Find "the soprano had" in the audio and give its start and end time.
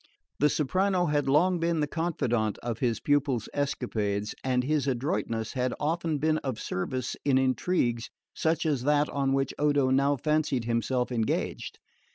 0.39-1.29